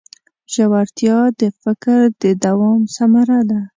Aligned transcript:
ژورتیا 0.53 1.19
د 1.39 1.41
فکر 1.61 1.99
د 2.21 2.23
دوام 2.45 2.81
ثمره 2.95 3.39
ده. 3.49 3.59